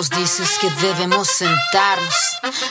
[0.00, 2.14] nos dices que debemos sentarnos,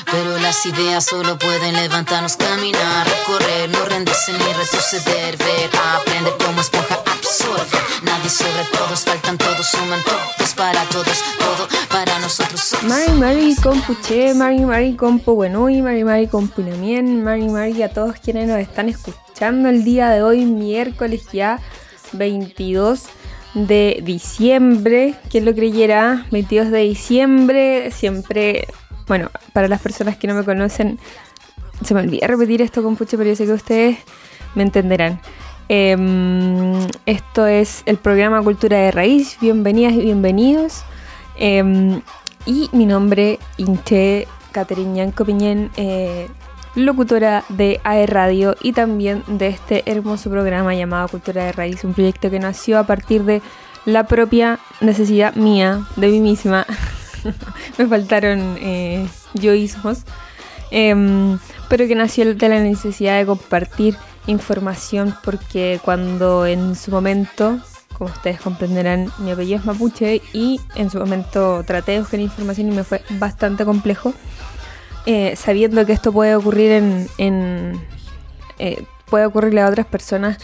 [0.05, 6.59] pero las ideas solo pueden levantarnos, caminar, correr, no rendirse ni retroceder, ver, aprender como
[6.59, 7.83] esponja, absorber.
[8.01, 12.75] Nadie sobre todos, faltan todos, suman todos para todos, todo para nosotros.
[12.81, 18.47] Mari Mari Compuche, Mari Mari Compu Buenui, Mari Mari Compunamien, Mari Mari a todos quienes
[18.47, 21.59] nos están escuchando el día de hoy, miércoles ya
[22.13, 23.18] 22
[23.53, 25.15] de diciembre.
[25.29, 26.25] ¿Quién lo creyera?
[26.31, 27.91] 22 de diciembre.
[27.91, 28.67] Siempre,
[29.07, 30.99] bueno, para las personas que no me conocen,
[31.83, 33.97] se me olvida repetir esto con Puche, pero yo sé que ustedes
[34.55, 35.19] me entenderán.
[35.67, 39.37] Em, esto es el programa Cultura de Raíz.
[39.39, 40.83] Bienvenidas y bienvenidos.
[41.37, 42.01] Em,
[42.45, 46.27] y mi nombre, Inche Caterina Piñén, eh,
[46.75, 51.93] locutora de AE Radio y también de este hermoso programa llamado Cultura de Raíz, un
[51.93, 53.41] proyecto que nació a partir de
[53.85, 56.65] la propia necesidad mía, de mí misma.
[57.77, 60.03] Me faltaron eh, yoísmos,
[60.71, 63.95] em, pero que nació de la necesidad de compartir
[64.27, 67.59] información porque cuando en su momento,
[67.97, 72.71] como ustedes comprenderán, mi apellido es mapuche y en su momento traté de buscar información
[72.71, 74.13] y me fue bastante complejo.
[75.11, 76.71] Eh, sabiendo que esto puede ocurrir
[77.17, 77.81] en,
[78.59, 80.37] eh, puede ocurrirle a otras personas,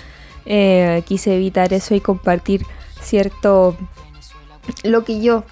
[0.47, 2.65] eh, quise evitar eso y compartir
[2.99, 3.77] cierto
[4.81, 5.43] lo que yo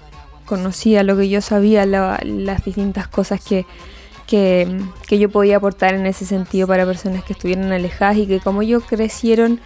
[0.46, 3.66] conocía, lo que yo sabía, las distintas cosas que,
[4.26, 4.66] que,
[5.08, 8.80] yo podía aportar en ese sentido para personas que estuvieran alejadas y que como yo
[8.80, 9.60] crecieron,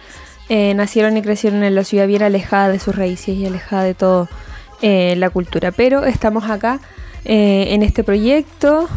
[0.47, 4.29] nacieron y crecieron en la ciudad bien alejada de sus raíces y alejada de todo
[4.83, 5.71] la cultura.
[5.71, 6.79] Pero estamos acá
[7.31, 8.87] en este proyecto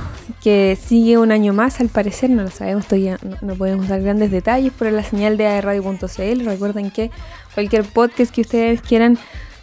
[0.42, 4.30] que sigue un año más, al parecer, no lo sabemos, todavía no, podemos dar grandes
[4.30, 6.44] detalles, por la señal de radio.cl.
[6.44, 7.10] Recuerden que
[7.54, 9.18] cualquier podcast que ustedes quieran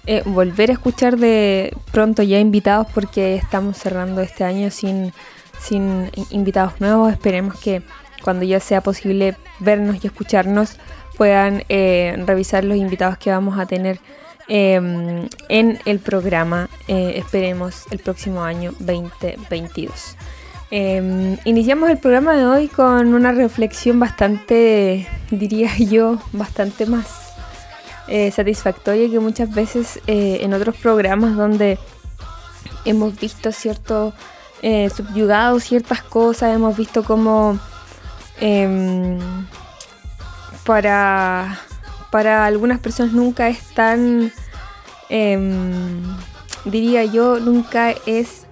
[0.05, 5.11] eh, volver a escuchar de pronto ya invitados, porque estamos cerrando este año sin,
[5.59, 7.11] sin invitados nuevos.
[7.11, 7.81] Esperemos que
[8.23, 10.77] cuando ya sea posible vernos y escucharnos,
[11.17, 13.99] puedan eh, revisar los invitados que vamos a tener
[14.49, 20.17] em, en el programa, eh, esperemos, el próximo año 2022.
[20.71, 27.33] Em, iniciamos el programa de hoy con una reflexión bastante, diría yo, bastante más
[28.07, 31.77] eh, satisfactoria que muchas veces eh, en otros programas donde
[32.85, 34.13] hemos visto cierto
[34.93, 37.57] subyugado ciertas cosas, hemos visto como
[38.41, 39.17] em,
[40.65, 41.61] para,
[42.11, 44.31] para algunas personas nunca es tan,
[45.09, 46.01] em,
[46.65, 48.45] diría yo, nunca es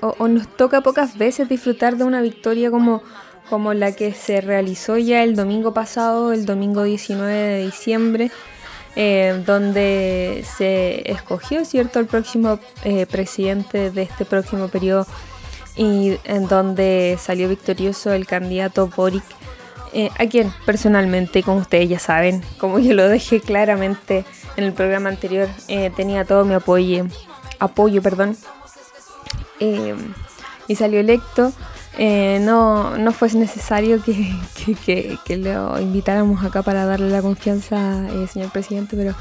[0.00, 3.02] o, nos toca pocas veces disfrutar de una victoria como,
[3.48, 8.30] como la que se realizó ya el domingo pasado, el domingo 19 de diciembre,
[8.96, 15.06] eh, donde se escogió, ¿cierto?, el próximo eh, presidente de este próximo periodo
[15.76, 19.24] y en donde salió victorioso el candidato Boric,
[19.92, 24.24] eh, a quien personalmente, como ustedes ya saben, como yo lo dejé claramente
[24.56, 25.48] en el programa anterior,
[25.96, 27.06] tenía todo mi apoyo,
[27.58, 28.36] apoyo, perdón,
[29.60, 29.94] eh,
[30.68, 31.52] y salió electo,
[31.96, 34.02] eh, no, no fue necesario
[34.84, 39.14] que, que, lo invitáramos acá para darle la confianza, eh, señor presidente, pero,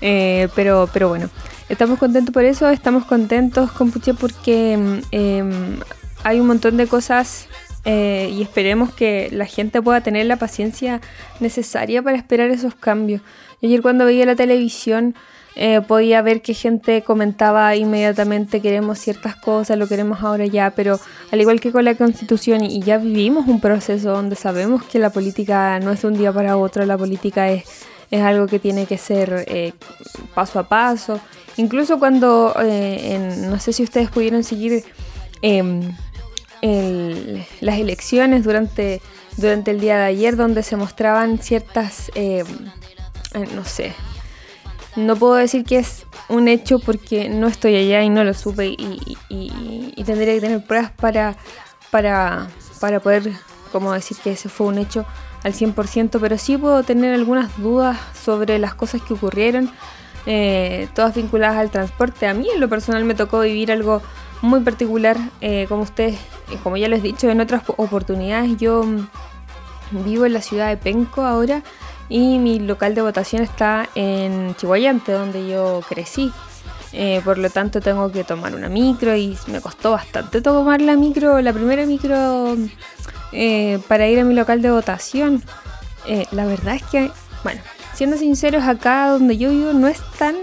[0.54, 1.30] pero, pero bueno,
[1.68, 5.80] estamos contentos por eso, estamos contentos con Puche porque em,
[6.24, 7.46] hay un montón de cosas
[7.84, 11.00] y esperemos que la gente pueda tener la paciencia
[11.40, 13.22] necesaria para esperar esos cambios.
[13.62, 15.14] ayer cuando veía la televisión
[15.60, 21.00] eh, podía ver que gente comentaba inmediatamente queremos ciertas cosas, lo queremos ahora ya, pero
[21.32, 25.10] al igual que con la constitución y ya vivimos un proceso donde sabemos que la
[25.10, 27.64] política no es de un día para otro, la política es,
[28.12, 29.72] es algo que tiene que ser eh,
[30.32, 31.20] paso a paso.
[31.56, 33.18] Incluso cuando, eh,
[33.48, 34.84] no sé si ustedes pudieron seguir
[36.62, 39.00] em, las elecciones durante,
[39.36, 42.46] durante el día de ayer, donde se mostraban ciertas, em,
[43.54, 43.94] no sé,
[44.96, 48.66] no puedo decir que es un hecho porque no estoy allá y no lo supe
[48.66, 49.16] y,
[50.04, 51.36] tendría que tener pruebas para,
[51.90, 52.48] para,
[52.80, 53.32] para poder
[53.72, 55.04] como decir que ese fue un hecho
[55.44, 59.70] al 100%, pero sí puedo tener algunas dudas sobre las cosas que ocurrieron,
[60.26, 62.26] eh, todas vinculadas al transporte.
[62.26, 64.02] A mí en lo personal me tocó vivir algo
[64.42, 66.14] muy particular, eh, como ustedes,
[66.50, 68.84] eh, como ya les he dicho en otras oportunidades, yo
[69.90, 71.62] vivo en la ciudad de Penco ahora
[72.08, 76.32] y mi local de votación está en Chihuayante, donde yo crecí.
[76.92, 80.96] Eh, por lo tanto tengo que tomar una micro y me costó bastante tomar la
[80.96, 82.56] micro, la primera micro
[83.32, 85.42] eh, para ir a mi local de votación.
[86.30, 87.10] La verdad es que,
[87.42, 87.60] bueno,
[87.92, 90.36] siendo sinceros, acá donde yo vivo no es tan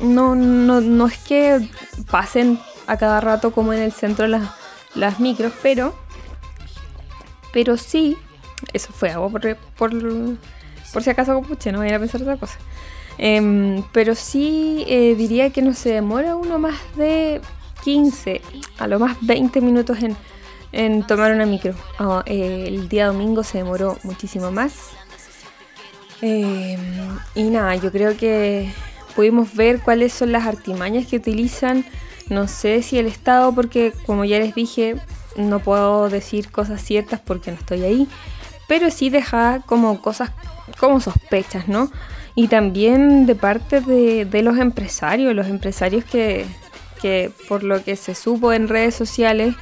[0.00, 1.68] no, no, no es que
[2.10, 5.94] pasen a cada rato como en el centro las, micros, pero,
[7.52, 8.16] pero sí,
[8.72, 9.92] eso fue algo por, por,
[10.92, 12.58] por si acaso puche, no voy a pensar otra cosa.
[13.18, 17.40] Em, pero sí eh, diría que no se demora uno más de
[17.82, 18.42] 15,
[18.78, 20.16] a lo más 20 minutos en,
[20.72, 21.74] en tomar una micro.
[21.98, 24.90] Ah, eh, el día domingo se demoró muchísimo más.
[26.20, 26.78] Em,
[27.34, 28.70] y nada, yo creo que
[29.16, 31.84] pudimos ver cuáles son las artimañas que utilizan.
[32.28, 34.96] No sé si el Estado, porque como ya les dije,
[35.36, 38.08] no puedo decir cosas ciertas porque no estoy ahí,
[38.68, 40.30] pero sí deja como cosas
[40.78, 41.90] como sospechas, ¿no?
[42.34, 46.46] Y también de parte de, los empresarios, los empresarios que,
[47.48, 49.54] por lo que se supo en redes sociales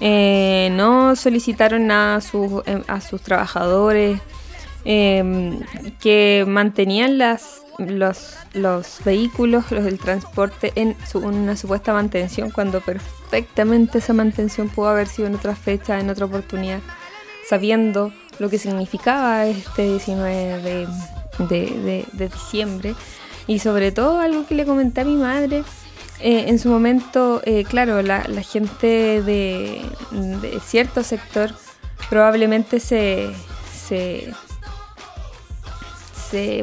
[0.00, 4.18] eh, no solicitaron nada a sus, em, a sus trabajadores,
[4.84, 5.60] em,
[6.00, 13.98] que mantenían las, los, los vehículos, los del transporte en una supuesta mantención, cuando perfectamente
[13.98, 16.80] esa mantención pudo haber sido en otra fecha, en otra oportunidad,
[17.48, 20.86] sabiendo lo que significaba este 19 de
[21.38, 22.94] de, diciembre.
[23.46, 25.62] Y sobre todo algo que le comenté a mi madre,
[26.20, 29.82] eh, en su momento, eh, claro, la, gente de,
[30.64, 31.50] cierto sector
[32.08, 33.30] probablemente se,
[33.72, 34.32] se,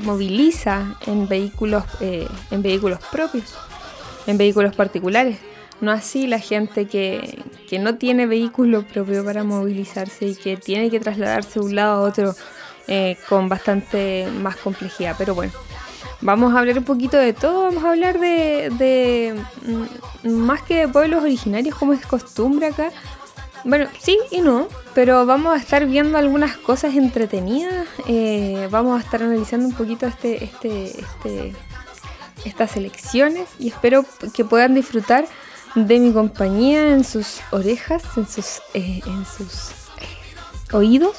[0.01, 3.55] moviliza en vehículos, eh, en vehículos propios,
[4.27, 5.39] en vehículos particulares.
[5.81, 10.89] No así la gente que, que no tiene vehículo propio para movilizarse y que tiene
[10.89, 12.35] que trasladarse de un lado a otro
[12.87, 15.15] eh, con bastante más complejidad.
[15.17, 15.53] Pero bueno,
[16.19, 19.35] vamos a hablar un poquito de todo, vamos a hablar de,
[20.23, 22.91] mm, más que de pueblos originarios como es costumbre acá.
[23.65, 29.03] Bueno, sí y no, pero vamos a estar viendo algunas cosas entretenidas, eh, vamos a
[29.03, 31.53] estar analizando un poquito este, este, este,
[32.43, 35.25] estas elecciones y espero que puedan disfrutar
[35.75, 39.71] de mi compañía en sus orejas, en sus, eh, en sus
[40.73, 41.15] oídos.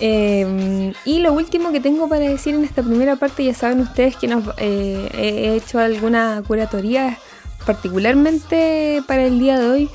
[0.00, 4.16] Em, y lo último que tengo para decir en esta primera parte, ya saben ustedes
[4.16, 7.16] que nos, eh, he hecho alguna curatoría
[7.64, 9.90] particularmente para el día de hoy,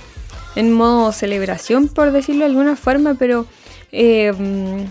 [0.56, 3.46] en modo celebración, por decirlo de alguna forma, pero
[3.92, 4.88] em,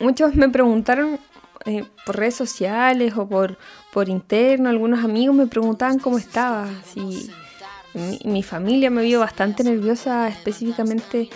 [0.00, 1.18] muchos me preguntaron
[1.64, 3.58] eh, por redes sociales o por,
[3.92, 7.30] por interno, algunos amigos me preguntaban cómo estaba, si
[7.94, 11.28] mi, mi familia me vio bastante nerviosa específicamente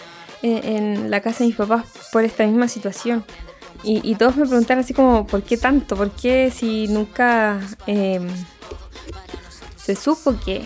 [0.43, 3.25] en, la casa de mis papás por esta misma situación.
[3.85, 5.97] Y, todos me preguntaron así como, ¿por qué tanto?
[5.97, 7.59] ¿Por qué si nunca
[7.89, 8.29] em,
[9.75, 10.65] se supo que,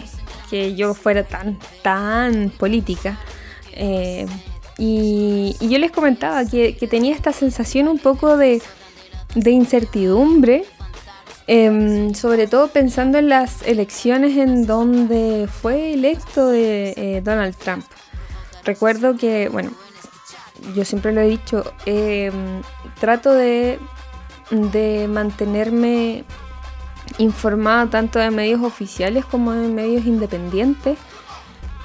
[0.51, 3.19] yo fuera tan, tan política?
[3.73, 4.29] Em,
[4.79, 8.61] y, yo les comentaba que, tenía esta sensación un poco de,
[9.45, 10.65] incertidumbre,
[11.47, 17.85] em, sobre todo pensando en las elecciones en donde fue electo de, eh, Donald Trump
[18.67, 19.71] recuerdo que, bueno,
[20.75, 22.63] yo siempre lo he dicho, em,
[23.01, 23.79] trato de,
[25.09, 26.25] mantenerme
[27.19, 30.99] informada tanto de medios oficiales como de medios independientes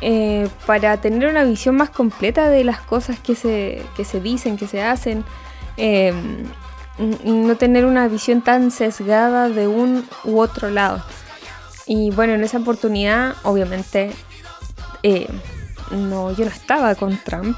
[0.01, 4.67] eh, para tener una visión más completa de las cosas que se, se dicen, que
[4.67, 5.23] se hacen.
[5.77, 6.43] Em,
[7.23, 11.03] y no tener una visión tan sesgada de un u otro lado.
[11.87, 14.11] Y bueno, en esa oportunidad, obviamente,
[15.03, 15.27] eh,
[15.91, 17.57] no, yo no estaba con Trump.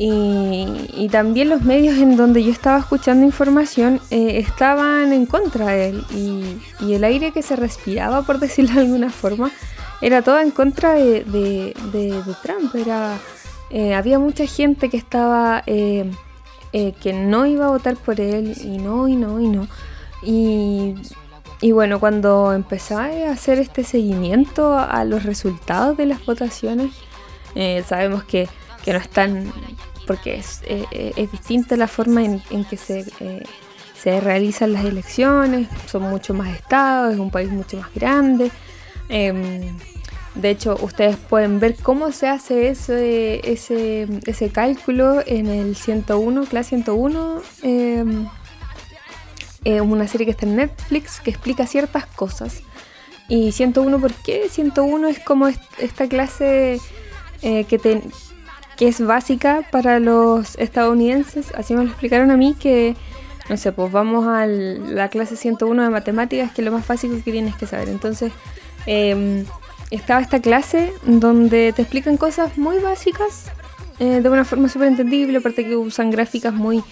[0.00, 5.88] Y, también los medios en donde yo estaba escuchando información eh, estaban en contra de
[5.88, 6.04] él.
[6.80, 9.50] Y, el aire que se respiraba, por decirlo de alguna forma,
[10.00, 11.74] era todo en contra de,
[12.42, 12.74] Trump.
[12.74, 13.18] Era,
[13.70, 16.10] eh, había mucha gente que estaba, eh,
[16.72, 19.68] que no iba a votar por él, y no, y no, y no.
[20.22, 20.94] Y,
[21.60, 26.92] y bueno, cuando empecé a hacer este seguimiento a los resultados de las votaciones,
[27.54, 28.48] eh, sabemos que,
[28.92, 29.52] no están,
[30.06, 33.04] porque es, eh, eh, es distinta la forma en, que se,
[34.00, 38.50] se realizan las elecciones, son mucho más estados, es un país mucho más grande.
[39.08, 39.76] Em,
[40.34, 46.44] de hecho, ustedes pueden ver cómo se hace ese, ese, ese cálculo en el 101,
[46.44, 47.42] clase 101.
[47.62, 48.28] Em,
[49.82, 52.62] una serie que está en Netflix que explica ciertas cosas.
[53.28, 54.48] Y 101, ¿por qué?
[54.48, 56.80] 101 es como esta clase
[57.42, 58.02] eh, que,
[58.78, 61.52] que es básica para los estadounidenses.
[61.54, 62.96] Así me lo explicaron a mí que,
[63.50, 67.22] no sé, pues vamos a la clase 101 de matemáticas, que es lo más fácil
[67.24, 67.88] que tienes que saber.
[67.88, 68.32] Entonces,
[68.86, 69.44] em,
[69.90, 73.46] estaba esta clase donde te explican cosas muy básicas
[73.98, 76.84] eh, de una forma súper entendible, aparte que usan gráficas muy...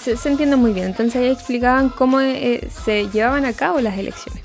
[0.00, 0.86] Se, entiende muy bien.
[0.86, 4.42] Entonces ahí explicaban cómo eh, se llevaban a cabo las elecciones.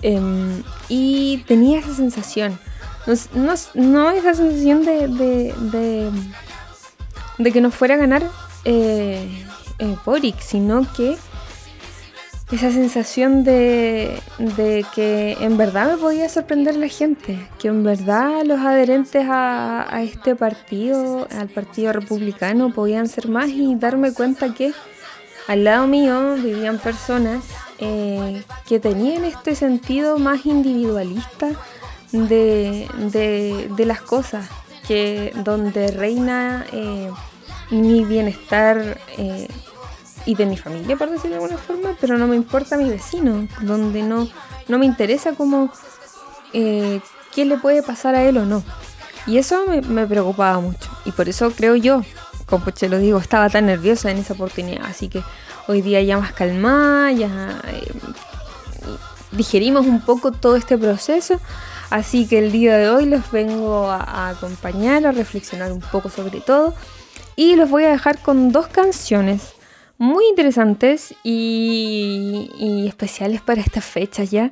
[0.00, 2.58] Em, y tenía esa sensación.
[3.74, 6.10] No, esa sensación de, de,
[7.38, 8.24] de, que no fuera a ganar
[8.64, 9.44] eh,
[9.78, 11.16] eh, Boric, sino que
[12.50, 18.44] esa sensación de, de, que en verdad me podía sorprender la gente, que en verdad
[18.44, 24.52] los adherentes a, a, este partido, al Partido Republicano, podían ser más y darme cuenta
[24.52, 24.72] que
[25.46, 27.44] al lado mío vivían personas
[27.78, 31.50] eh, que tenían este sentido más individualista
[32.16, 32.88] de,
[33.76, 34.48] de, las cosas,
[34.88, 37.10] que donde reina eh,
[37.70, 39.48] mi bienestar eh,
[40.24, 43.46] y de mi familia, por decirlo de alguna forma, pero no me importa mi vecino,
[43.60, 44.28] donde no,
[44.68, 45.70] no me interesa cómo,
[46.52, 47.00] qué
[47.44, 48.62] le puede pasar a él o no.
[49.26, 50.88] Y eso me, me preocupaba mucho.
[51.04, 52.02] Y por eso creo yo,
[52.46, 54.86] como te lo digo, estaba tan nerviosa en esa oportunidad.
[54.86, 55.22] Así que
[55.66, 57.92] hoy día ya más calmada, ya eh,
[59.32, 61.40] digerimos un poco todo este proceso.
[61.90, 66.40] Así que el día de hoy los vengo a, acompañar, a reflexionar un poco sobre
[66.40, 66.74] todo.
[67.36, 69.54] Y los voy a dejar con dos canciones
[69.98, 74.50] muy interesantes y, especiales para estas fechas ya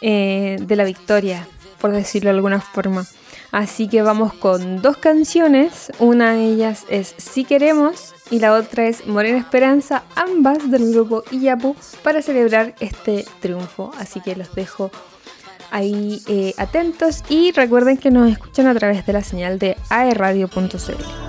[0.00, 1.46] eh, de la victoria,
[1.80, 3.06] por decirlo de alguna forma.
[3.50, 5.90] Así que vamos con dos canciones.
[5.98, 11.24] Una de ellas es Si Queremos y la otra es Morena Esperanza, ambas del grupo
[11.30, 13.90] Iyapu, para celebrar este triunfo.
[13.98, 14.90] Así que los dejo
[15.70, 21.27] ahí eh, atentos y recuerden que nos escuchan a través de la señal de aerradio.cl.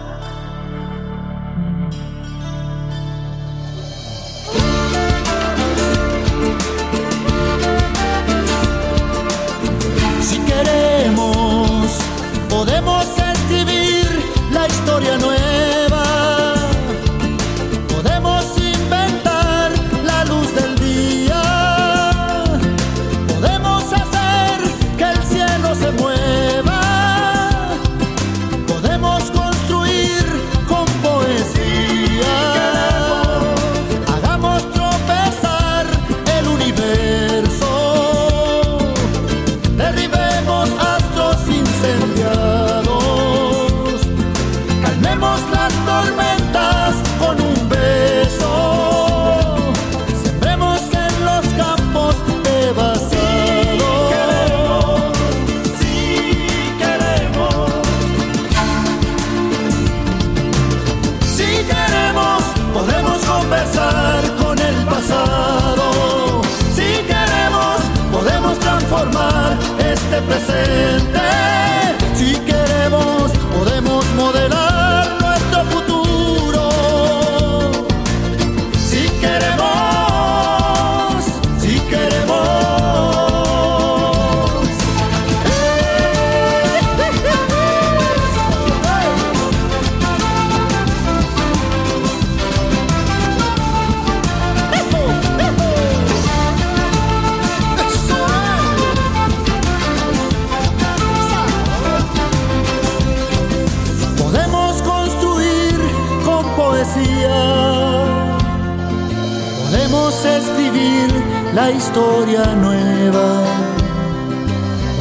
[63.49, 64.08] conversar.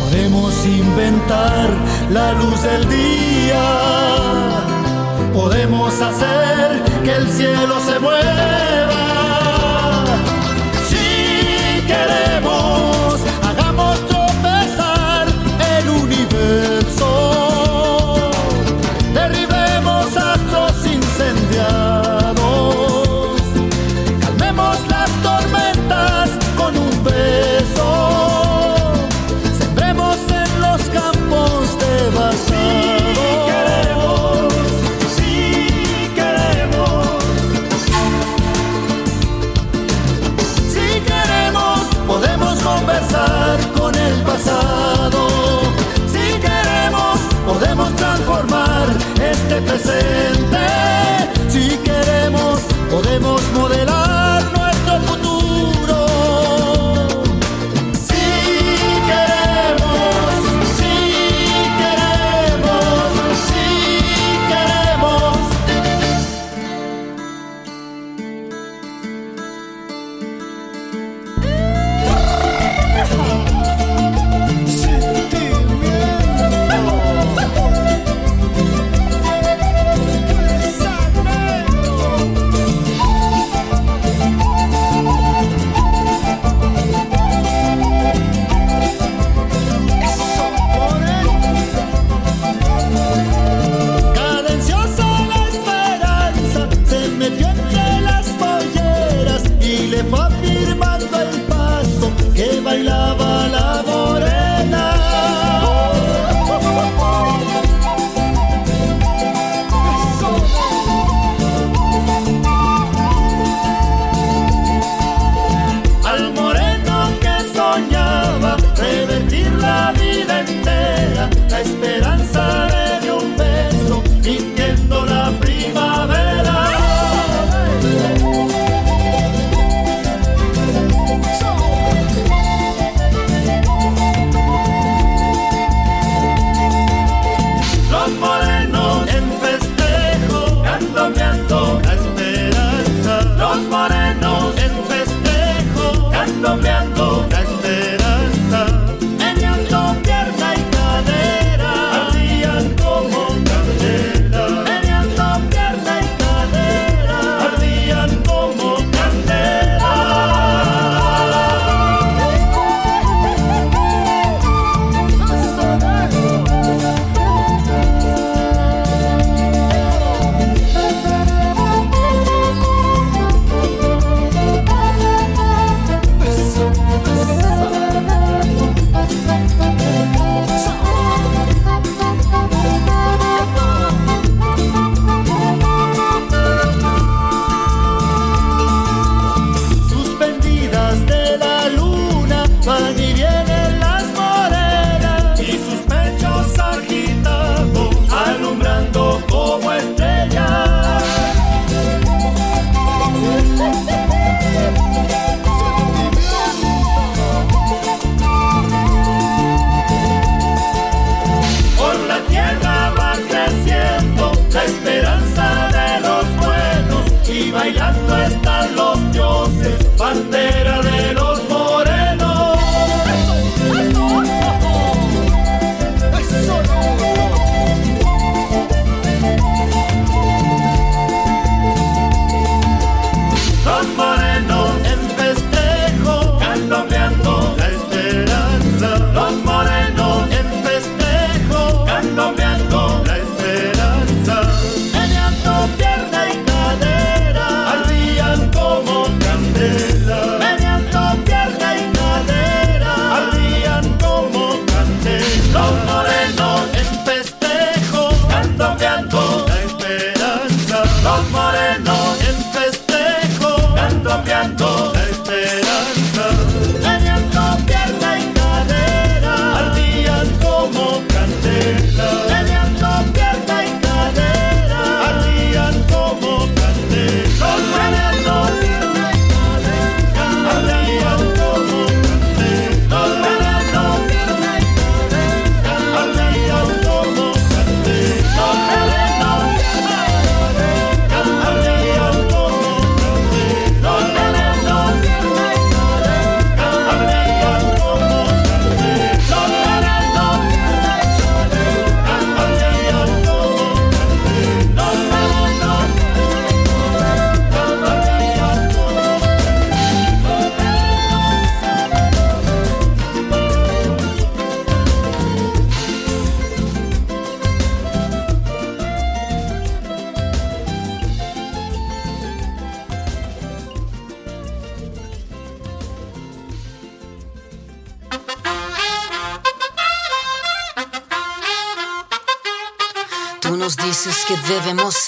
[0.00, 1.68] Podemos inventar
[2.10, 3.62] la luz del día.
[5.32, 9.07] Podemos hacer que el cielo se mueva.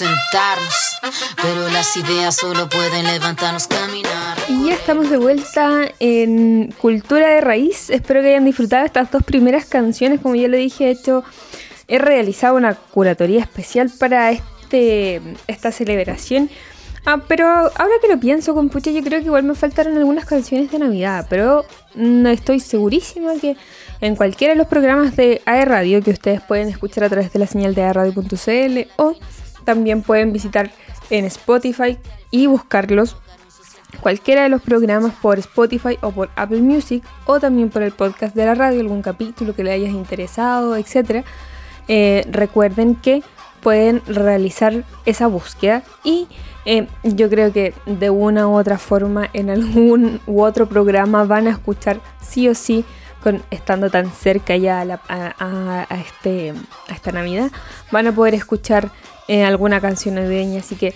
[0.01, 0.97] Sentarnos,
[1.43, 4.35] pero las ideas solo pueden levantarnos, caminar.
[4.49, 7.91] Y ya estamos de vuelta en Cultura de Raíz.
[7.91, 10.19] Espero que hayan disfrutado estas dos primeras canciones.
[10.19, 11.23] Como ya lo dije, he hecho,
[11.87, 16.49] he realizado una curatoría especial para este, esta celebración.
[17.05, 20.25] Ah, pero ahora que lo pienso, con pucha, yo creo que igual me faltaron algunas
[20.25, 23.55] canciones de Navidad, pero no estoy segurísima que
[24.01, 27.39] en cualquiera de los programas de AE Radio que ustedes pueden escuchar a través de
[27.39, 29.15] la señal de aeradio.cl o
[29.63, 30.71] también pueden visitar
[31.09, 31.97] en Spotify
[32.29, 33.17] y buscarlos
[33.99, 38.35] cualquiera de los programas por Spotify o por Apple Music o también por el podcast
[38.35, 41.25] de la radio, algún capítulo que les hayas interesado, etc.
[41.87, 43.23] Eh, recuerden que
[43.61, 46.27] pueden realizar esa búsqueda y
[46.65, 51.47] eh, yo creo que de una u otra forma en algún u otro programa van
[51.47, 52.85] a escuchar sí o sí
[53.23, 56.53] con, estando tan cerca ya a, este,
[56.89, 57.51] a esta Navidad,
[57.91, 58.89] van a poder escuchar
[59.31, 60.59] eh, alguna canción navideña.
[60.59, 60.93] Así que,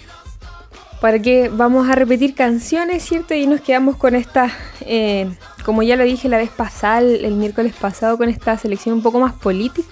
[0.99, 3.33] ¿para qué vamos a repetir canciones, cierto?
[3.33, 7.73] Y nos quedamos con esta, eh, como ya lo dije la vez pasada, el, miércoles
[7.79, 9.87] pasado, con esta selección un poco más política.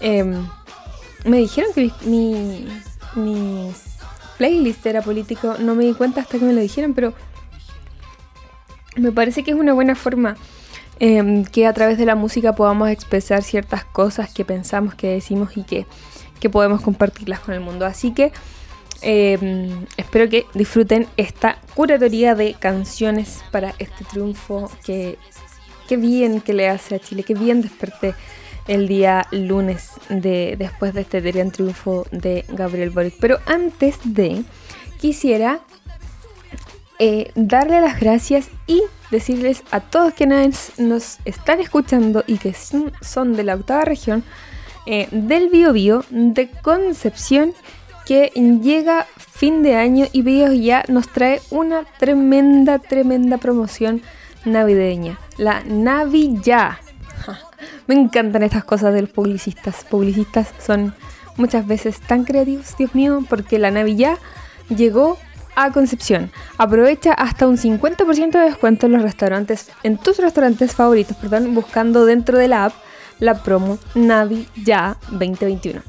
[0.00, 0.44] Em,
[1.24, 2.66] me dijeron que mi,
[3.14, 3.70] mi
[4.38, 7.14] playlist era político, no me di cuenta hasta que me lo dijeron, pero
[8.96, 10.36] me parece que es una buena forma
[11.04, 15.56] Em, que a través de la música podamos expresar ciertas cosas que pensamos, que decimos
[15.56, 15.84] y que,
[16.50, 17.86] podemos compartirlas con el mundo.
[17.86, 18.32] Así que
[19.00, 25.18] em, espero que disfruten esta curatoría de canciones para este triunfo que,
[25.88, 28.14] qué bien que le hace a Chile, qué bien desperté
[28.68, 33.14] el día lunes de, después de este gran triunfo de Gabriel Boric.
[33.20, 34.44] Pero antes de,
[35.00, 35.60] quisiera
[36.98, 43.34] eh, darle las gracias y decirles a todos quienes nos están escuchando y que son
[43.34, 44.22] de la octava región
[44.86, 47.54] eh, del Bio, de Concepción
[48.06, 54.02] que llega fin de año y Bio ya nos trae una tremenda, tremenda promoción
[54.44, 55.18] navideña.
[55.36, 56.80] La Navi Ya.
[57.86, 59.84] Me encantan estas cosas de los publicistas.
[59.88, 60.94] Publicistas son
[61.36, 64.18] muchas veces tan creativos, Dios mío, porque la Navi Ya
[64.68, 65.18] llegó
[65.54, 66.30] a Concepción.
[66.58, 72.04] Aprovecha hasta un 50% de descuento en los restaurantes, en tus restaurantes favoritos, perdón, buscando
[72.04, 72.74] dentro de la app
[73.22, 75.80] la promo Navi Ya 2021.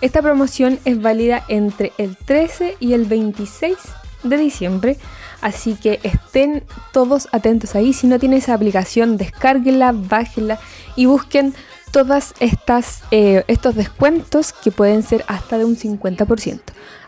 [0.00, 3.76] Esta promoción es válida entre el 13 y el 26
[4.24, 4.96] de diciembre,
[5.40, 7.92] así que estén todos atentos ahí.
[7.92, 10.58] Si no tienes esa aplicación, descárguenla, bájenla
[10.96, 11.54] y busquen
[11.92, 16.60] todas estas eh, estos descuentos que pueden ser hasta de un 50%.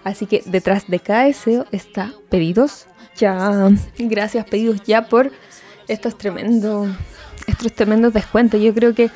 [0.05, 3.71] Así que detrás de cada deseo está pedidos ya.
[3.99, 5.33] Gracias pedidos ya por
[5.89, 6.89] estos tremendos
[7.47, 8.61] estos tremendos descuentos.
[8.61, 9.11] Yo creo que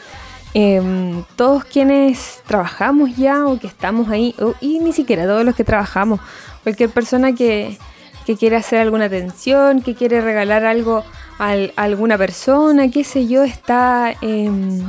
[0.55, 5.65] em, todos quienes trabajamos ya o que estamos ahí, y ni siquiera todos los que
[5.65, 6.21] trabajamos,
[6.63, 7.79] cualquier persona que,
[8.25, 11.05] que quiere hacer alguna atención, que quiere regalar algo
[11.39, 14.83] a, alguna persona, qué sé yo, está, em,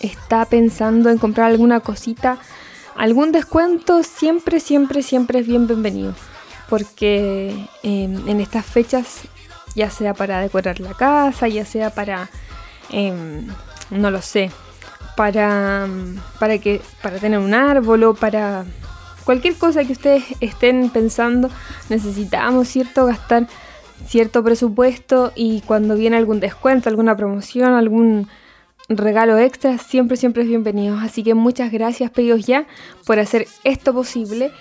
[0.00, 2.38] está pensando en comprar alguna cosita
[3.00, 6.14] algún descuento siempre, siempre, siempre es bienvenido.
[6.68, 9.22] Porque em, en estas fechas,
[9.74, 12.28] ya sea para decorar la casa, ya sea para,
[13.90, 14.50] no lo sé,
[15.16, 15.86] para,
[16.38, 18.64] para, que, para tener un árbol o para
[19.24, 21.50] cualquier cosa que ustedes estén pensando,
[21.88, 23.06] necesitamos, ¿cierto?
[23.06, 23.46] Gastar
[24.06, 28.28] cierto presupuesto y cuando viene algún descuento, alguna promoción, algún
[28.88, 30.96] regalo extra, siempre, siempre es bienvenido.
[30.98, 32.66] Así que muchas gracias, pedidos ya,
[33.06, 34.52] por hacer esto posible.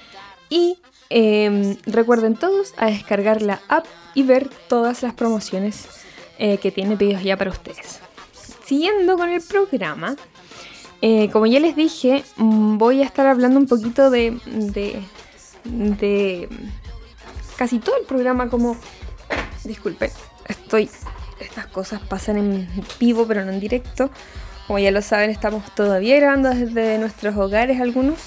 [0.50, 0.78] Y
[1.10, 5.88] em, recuerden todos a descargar la app y ver todas las promociones
[6.38, 8.02] eh, que tiene pedidos ya para ustedes.
[8.70, 10.16] Siguiendo con el programa,
[11.02, 14.38] eh, como ya les dije, mm, voy a estar hablando un poquito de,
[17.58, 18.78] casi todo el programa como...
[19.64, 20.12] Disculpen,
[20.48, 20.88] estoy
[21.40, 24.12] estas cosas pasan en vivo, pero no en directo.
[24.68, 28.20] Como ya lo saben, estamos todavía grabando desde nuestros hogares algunos.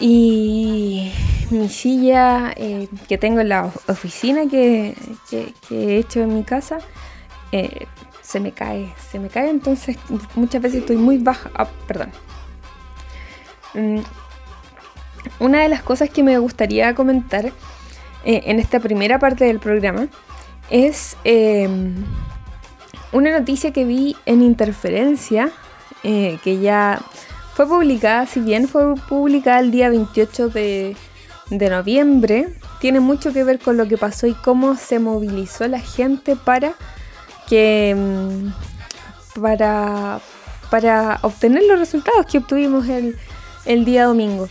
[0.00, 1.12] Y
[1.50, 4.96] mi silla eh, que tengo en la oficina que,
[5.70, 6.78] he hecho en mi casa
[7.52, 7.86] eh,
[8.24, 9.96] se me cae, se me cae, entonces
[10.34, 11.50] muchas veces estoy muy baja.
[11.54, 12.10] Ah, perdón.
[13.74, 14.00] Mm,
[15.38, 17.52] una de las cosas que me gustaría comentar eh,
[18.24, 20.08] en esta primera parte del programa
[20.70, 21.94] es em,
[23.12, 25.50] una noticia que vi en Interferencia,
[26.02, 27.00] eh, que ya
[27.54, 30.96] fue publicada, si bien fue publicada el día 28 de,
[31.50, 32.48] noviembre,
[32.80, 36.74] tiene mucho que ver con lo que pasó y cómo se movilizó la gente para
[37.48, 38.52] que em,
[39.40, 40.20] para,
[40.70, 43.16] para obtener los resultados que obtuvimos el,
[43.64, 44.48] el día domingo.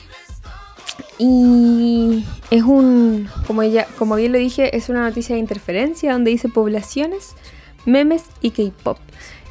[1.17, 6.31] Y es un, como, ya, como bien lo dije, es una noticia de interferencia donde
[6.31, 7.35] dice poblaciones,
[7.85, 8.97] memes y K-pop.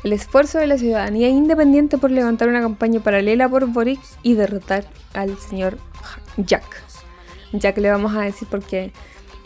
[0.05, 4.85] El esfuerzo de la ciudadanía independiente por levantar una campaña paralela por Boric y derrotar
[5.15, 5.79] al señor
[6.37, 6.83] Jack.
[7.53, 8.93] Jack le vamos a decir porque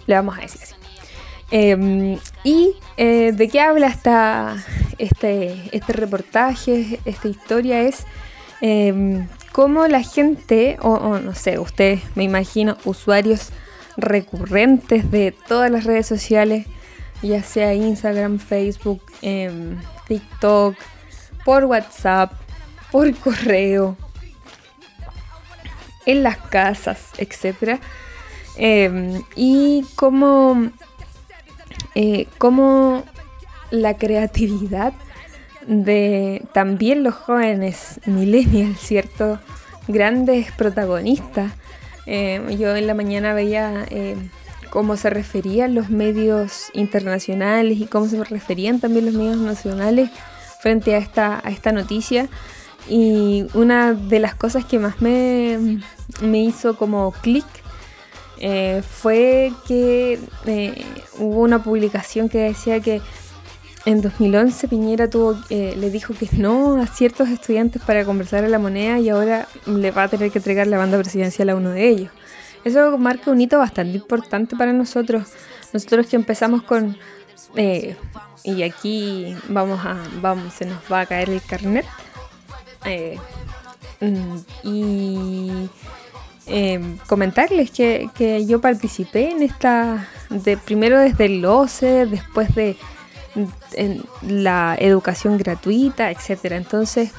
[0.07, 0.75] le vamos a decir así.
[1.51, 4.57] Em, ¿Y eh, de qué habla esta,
[4.99, 7.83] este, este reportaje, esta historia?
[7.83, 8.05] Es
[8.61, 13.51] em, cómo la gente, o, no sé, ustedes me imagino, usuarios
[13.97, 16.67] recurrentes de todas las redes sociales,
[17.23, 20.75] ya sea Instagram, Facebook, em, TikTok,
[21.45, 22.33] por WhatsApp,
[22.91, 23.97] por correo,
[26.07, 27.81] en las casas, etc.
[29.37, 30.71] y cómo
[31.99, 33.05] eh, cómo
[33.71, 34.93] la creatividad
[35.67, 39.41] de también los jóvenes millennials, ¿cierto?
[39.89, 41.55] Grandes protagonistas.
[42.05, 44.15] Eh, yo en la mañana veía eh,
[44.69, 50.11] cómo se referían los medios internacionales y cómo se referían también los medios nacionales
[50.61, 52.29] frente a esta, a esta noticia.
[52.91, 55.81] Y una de las cosas que más me,
[56.21, 57.47] me hizo como clic
[58.39, 60.85] eh, fue que eh,
[61.19, 63.01] hubo una publicación que decía que
[63.85, 68.49] en 2011 Piñera tuvo, eh, le dijo que no a ciertos estudiantes para conversar a
[68.49, 71.71] la moneda y ahora le va a tener que entregar la banda presidencial a uno
[71.71, 72.11] de ellos.
[72.65, 75.29] Eso marca un hito bastante importante para nosotros.
[75.73, 76.97] Nosotros que empezamos con...
[78.43, 81.87] y aquí vamos a, vamos, se nos va a caer el carnet.
[84.01, 85.69] Mm, y
[86.49, 92.77] Em, comentarles que, yo participé en esta, de, primero desde el OCE, después de
[94.23, 96.53] la educación gratuita, etc.
[96.53, 97.11] Entonces,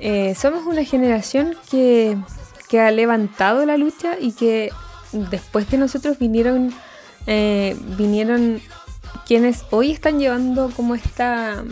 [0.00, 2.18] eh, somos una generación que,
[2.78, 4.70] ha levantado la lucha y que
[5.12, 6.74] después de nosotros vinieron,
[7.26, 8.60] eh, vinieron
[9.26, 11.64] quienes hoy están llevando como esta,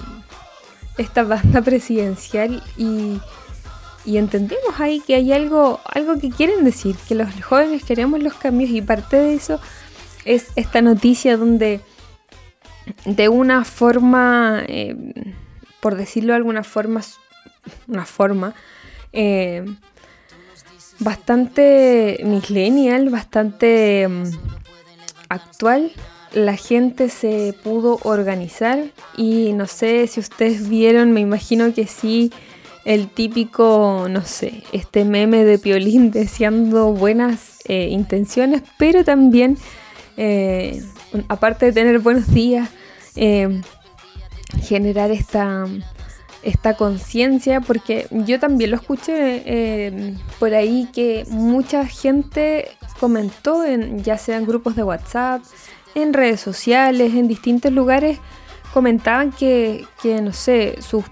[0.96, 3.20] esta banda presidencial y
[4.06, 8.34] y entendemos ahí que hay algo, algo que quieren decir, que los jóvenes queremos los
[8.34, 9.60] cambios y parte de eso
[10.24, 11.80] es esta noticia donde
[13.04, 14.96] de una forma, eh,
[15.80, 17.02] por decirlo de alguna forma,
[17.88, 18.54] una forma
[19.12, 19.64] eh,
[21.00, 24.24] bastante millennial, bastante mm,
[25.28, 25.92] actual,
[26.32, 28.84] la gente se pudo organizar
[29.16, 32.32] y no sé si ustedes vieron, me imagino que sí
[32.86, 39.58] el típico, no sé, este meme de Piolín deseando buenas eh, intenciones, pero también,
[40.16, 40.82] eh,
[41.28, 42.70] aparte de tener buenos días,
[43.16, 43.60] eh,
[44.62, 45.66] generar esta,
[46.44, 52.68] esta conciencia, porque yo también lo escuché por ahí que mucha gente
[53.00, 55.42] comentó, en, ya sea en grupos de WhatsApp,
[55.96, 58.20] en redes sociales, en distintos lugares,
[58.76, 59.86] comentaban que,
[60.22, 61.02] no sé, sus,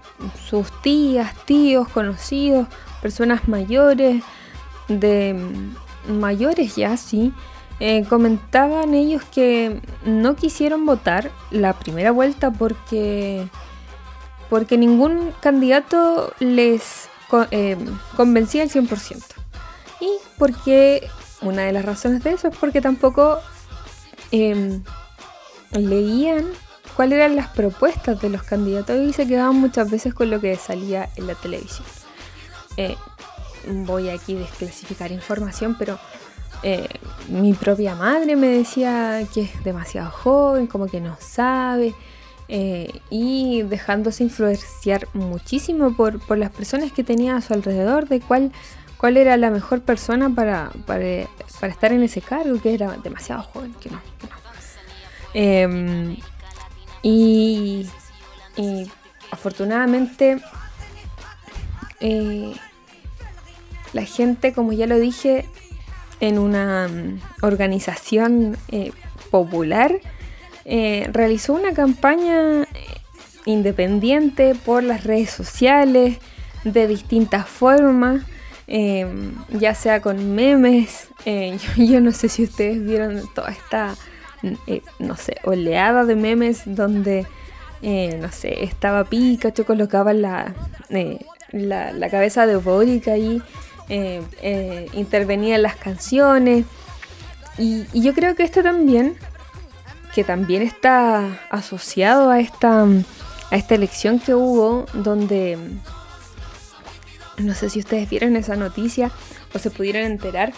[0.83, 2.67] tías, tíos, conocidos,
[3.01, 4.21] personas mayores,
[4.87, 5.35] de
[6.07, 7.33] mayores ya, sí,
[7.79, 13.47] eh, comentaban ellos que no quisieron votar la primera vuelta porque,
[14.47, 17.09] porque ningún candidato les
[17.49, 17.77] eh,
[18.15, 19.23] convencía al 100%.
[20.01, 21.09] Y porque
[21.41, 23.39] una de las razones de eso es porque tampoco
[24.29, 24.83] em,
[25.71, 26.45] leían
[26.95, 30.55] cuáles eran las propuestas de los candidatos y se quedaban muchas veces con lo que
[30.55, 31.85] salía en la televisión.
[32.77, 32.95] Eh,
[33.67, 35.99] voy aquí a desclasificar información, pero
[36.63, 36.87] eh,
[37.29, 41.93] mi propia madre me decía que es demasiado joven, como que no sabe,
[42.47, 48.51] eh, y dejándose influenciar muchísimo por, las personas que tenía a su alrededor, de cuál,
[48.97, 51.27] cuál era la mejor persona para, para,
[51.67, 53.99] estar en ese cargo, que era demasiado joven, que no.
[55.33, 55.67] Que
[56.17, 56.34] no.
[57.07, 57.85] Y,
[59.29, 60.39] afortunadamente
[61.99, 62.53] eh,
[63.93, 65.45] la gente, como ya lo dije,
[66.19, 68.91] en una mm, organización eh,
[69.29, 69.99] popular,
[70.65, 72.65] eh, realizó una campaña
[73.45, 76.17] independiente por las redes sociales,
[76.63, 78.23] de distintas formas,
[78.67, 81.09] ya sea con memes.
[81.77, 83.95] yo, no sé si ustedes vieron toda esta
[84.67, 87.25] eh, no sé, oleada de memes donde,
[87.81, 90.53] eh, no sé, estaba Pikachu, colocaba la,
[90.89, 93.41] eh, la, la, cabeza de Boric ahí,
[94.93, 96.65] intervenía en las canciones.
[97.57, 99.15] Y, yo creo que esto también,
[100.13, 105.57] que también está asociado a esta, a esta elección que hubo, donde,
[107.37, 109.11] no sé si ustedes vieron esa noticia,
[109.53, 110.53] o se pudieron enterar,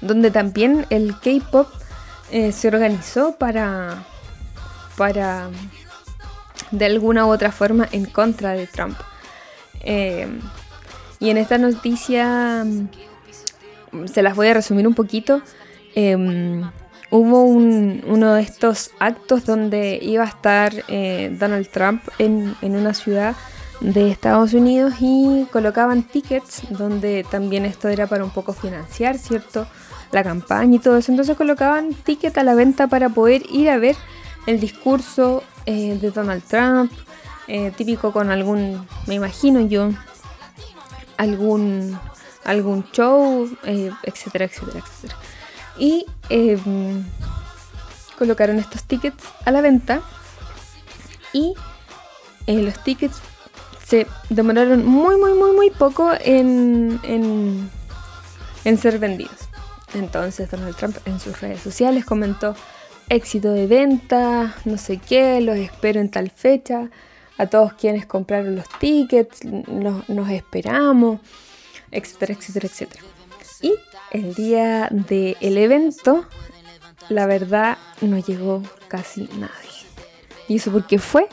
[0.00, 1.68] donde también el K-Pop
[2.30, 4.04] eh, se organizó para,
[4.96, 5.48] para,
[6.70, 8.98] de alguna u otra forma, en contra de Trump.
[9.80, 10.28] Eh,
[11.20, 15.42] y en esta noticia mm, se las voy a resumir un poquito.
[15.94, 16.70] Em,
[17.10, 22.92] hubo uno de estos actos donde iba a estar eh, Donald Trump en, en, una
[22.92, 23.34] ciudad
[23.80, 29.66] de Estados Unidos y colocaban tickets donde también esto era para un poco financiar, ¿cierto?
[30.12, 31.12] La campaña y todo eso.
[31.12, 33.96] Entonces colocaban tickets a la venta para poder ir a ver
[34.46, 36.90] el discurso eh, de Donald Trump,
[37.46, 39.90] eh, típico con algún, me imagino yo,
[41.16, 41.98] algún,
[42.44, 43.48] algún show,
[44.02, 45.16] etcétera, etcétera, etcétera
[45.78, 47.04] y em,
[48.18, 50.02] colocaron estos tickets a la venta
[51.32, 51.54] y
[52.46, 53.20] eh, los tickets
[53.84, 57.70] se demoraron muy muy muy muy poco en, en,
[58.64, 59.47] en ser vendidos.
[59.94, 62.54] Entonces Donald Trump en sus redes sociales comentó
[63.08, 66.90] éxito de venta, no sé qué, los espero en tal fecha,
[67.38, 71.20] a todos quienes compraron los tickets, nos esperamos,
[71.90, 73.02] etcétera, etcétera, etcétera.
[73.62, 73.74] Y
[74.10, 76.26] el día del evento,
[77.08, 79.52] la verdad, no llegó casi nadie.
[80.48, 81.28] ¿Y eso por qué fue?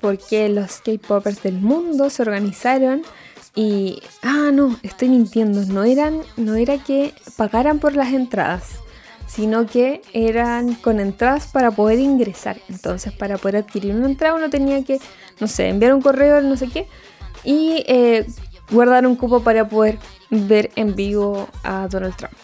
[0.00, 3.02] Porque los K-Popers del mundo se organizaron
[3.54, 4.02] y...
[4.22, 5.64] Ah, no, estoy mintiendo.
[5.64, 8.78] No, eran, no era que pagaran por las entradas,
[9.26, 12.58] sino que eran con entradas para poder ingresar.
[12.68, 14.98] Entonces, para poder adquirir una entrada uno tenía que,
[15.40, 16.88] no sé, enviar un correo, no sé qué,
[17.44, 18.26] y eh,
[18.70, 19.98] guardar un cupo para poder
[20.30, 22.34] ver en vivo a Donald Trump.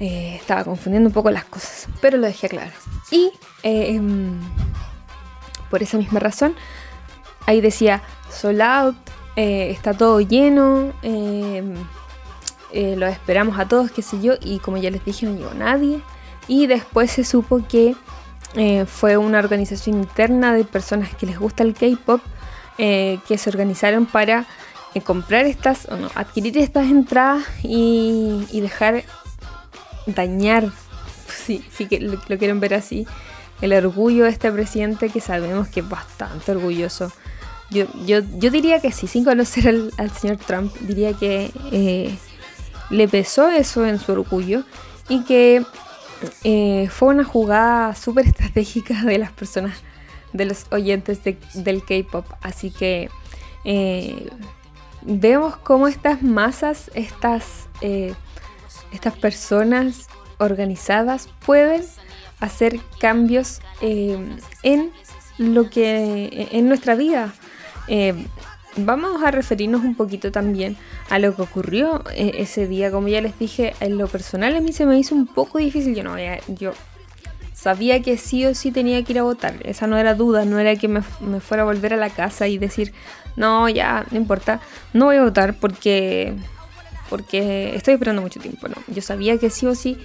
[0.00, 2.72] Eh, estaba confundiendo un poco las cosas, pero lo dejé claro.
[3.10, 3.30] Y
[3.62, 4.40] eh, em,
[5.70, 6.56] por esa misma razón,
[7.46, 8.96] ahí decía sold out,
[9.36, 11.74] eh, está todo lleno, em,
[12.72, 16.00] lo esperamos a todos, qué sé yo, y como ya les dije, no llegó nadie.
[16.48, 17.94] Y después se supo que
[18.86, 22.20] fue una organización interna de personas que les gusta el K-pop
[22.76, 24.46] que se organizaron para
[25.00, 29.04] comprar estas, o no, adquirir estas entradas y, dejar
[30.06, 30.70] dañar,
[31.28, 33.06] si sí, que lo, quieren ver así,
[33.62, 37.10] el orgullo de este presidente que sabemos que es bastante orgulloso.
[37.72, 42.16] Yo, yo, yo diría que sí, sin conocer al, señor Trump, diría que eh,
[42.90, 44.64] le pesó eso en su orgullo
[45.08, 45.64] y que
[46.44, 49.78] eh, fue una jugada súper estratégica de las personas,
[50.32, 51.20] de los oyentes
[51.54, 52.26] del K-Pop.
[52.42, 53.10] Así que
[53.64, 54.30] eh,
[55.02, 58.14] vemos cómo estas masas, estas, eh,
[58.92, 60.08] estas personas
[60.38, 61.84] organizadas pueden
[62.40, 64.92] hacer cambios en
[65.38, 67.32] lo que en nuestra vida.
[67.94, 68.14] Eh,
[68.76, 70.76] vamos a referirnos un poquito también
[71.10, 72.90] a lo que ocurrió ese día.
[72.90, 75.94] Como ya les dije, en lo personal a mí se me hizo un poco difícil.
[75.94, 76.16] Yo no
[76.48, 76.72] yo
[77.52, 79.56] sabía que sí o sí tenía que ir a votar.
[79.64, 82.48] Esa no era duda, no era que me, me fuera a volver a la casa
[82.48, 82.94] y decir,
[83.36, 84.60] no, ya, no importa,
[84.94, 86.34] no voy a votar porque,
[87.10, 88.68] porque estoy esperando mucho tiempo.
[88.68, 89.98] No, yo sabía que sí o sí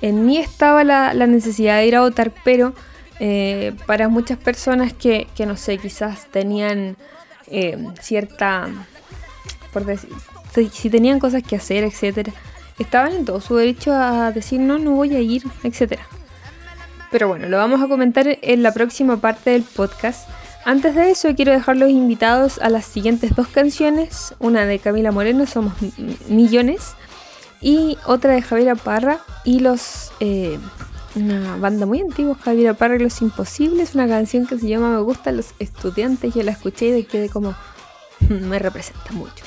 [0.00, 2.74] en mí estaba la, necesidad de ir a votar, pero
[3.20, 6.96] eh, para muchas personas que, no sé, quizás tenían
[7.50, 8.68] eh, cierta,
[9.72, 10.10] por decir,
[10.72, 12.32] si tenían cosas que hacer, etcétera,
[12.78, 16.06] estaban en todo su derecho a decir no, no voy a ir, etcétera.
[17.10, 20.28] Pero bueno, lo vamos a comentar en la próxima parte del podcast.
[20.64, 25.46] Antes de eso, quiero dejarlos invitados a las siguientes dos canciones: una de Camila Moreno,
[25.46, 25.72] Somos
[26.28, 26.94] Millones,
[27.60, 30.12] y otra de Javiera Parra y los.
[30.20, 30.58] Eh,
[31.22, 35.36] una banda muy antigua, Javiera Parra Los Imposibles, una canción que se llama Me gustan
[35.36, 36.34] los estudiantes.
[36.34, 37.54] Yo la escuché y quedé como.
[38.28, 39.44] me representa mucho.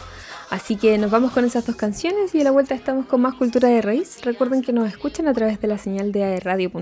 [0.49, 3.35] Así que nos vamos con esas dos canciones y a la vuelta estamos con más
[3.35, 4.21] cultura de raíz.
[4.23, 6.81] Recuerden que nos escuchan a través de la señal de aerradio.cl.